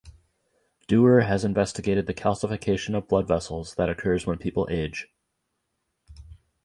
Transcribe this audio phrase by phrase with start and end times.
[0.87, 5.07] Duer has investigated the calcification of blood vessels that occurs when people age.